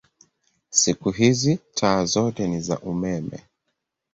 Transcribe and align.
Siku 0.69 1.11
hizi 1.11 1.59
taa 1.75 2.05
zote 2.05 2.47
ni 2.47 2.61
za 2.61 2.79
umeme. 2.79 3.43